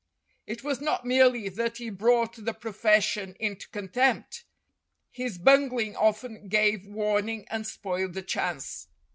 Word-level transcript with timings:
It 0.47 0.63
was 0.63 0.81
not 0.81 1.05
merely 1.05 1.47
that 1.47 1.77
he 1.77 1.91
brought 1.91 2.33
the 2.43 2.55
profes 2.55 3.03
sion 3.03 3.35
into 3.39 3.69
contempt; 3.69 4.45
his 5.11 5.37
bungling 5.37 5.95
often 5.95 6.47
gave 6.47 6.87
warning 6.87 7.45
and 7.51 7.67
spoiled 7.67 8.17
a 8.17 8.23
chance. 8.23 8.87